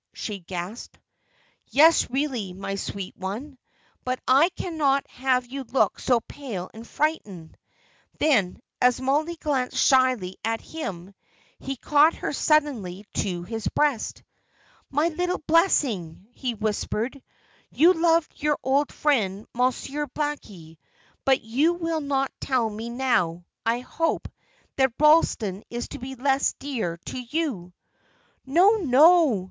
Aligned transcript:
she 0.15 0.39
gasped. 0.39 0.97
"Yes, 1.67 2.09
really, 2.09 2.53
my 2.53 2.73
sweet 2.73 3.15
one. 3.15 3.59
But 4.03 4.19
I 4.27 4.49
cannot 4.49 5.05
have 5.11 5.45
you 5.45 5.63
look 5.63 5.99
so 5.99 6.21
pale 6.21 6.71
and 6.73 6.87
frightened." 6.87 7.55
Then, 8.17 8.61
as 8.81 8.99
Mollie 8.99 9.35
glanced 9.35 9.77
shyly 9.77 10.37
at 10.43 10.59
him, 10.59 11.13
he 11.59 11.75
caught 11.75 12.15
her 12.15 12.33
suddenly 12.33 13.05
to 13.17 13.43
his 13.43 13.67
breast. 13.67 14.23
"My 14.89 15.09
little 15.09 15.37
blessing," 15.37 16.25
he 16.33 16.55
whispered. 16.55 17.21
"You 17.69 17.93
loved 17.93 18.33
your 18.37 18.57
old 18.63 18.91
friend, 18.91 19.45
Monsieur 19.53 20.07
Blackie; 20.07 20.79
but 21.25 21.41
you 21.43 21.73
will 21.75 22.01
not 22.01 22.31
tell 22.41 22.71
me 22.71 22.89
now, 22.89 23.45
I 23.67 23.81
hope, 23.81 24.27
that 24.77 24.93
Ralston 24.99 25.63
is 25.69 25.89
to 25.89 25.99
be 25.99 26.15
less 26.15 26.53
dear 26.53 26.97
to 27.05 27.19
you." 27.19 27.71
"No, 28.47 28.77
no!" 28.77 29.37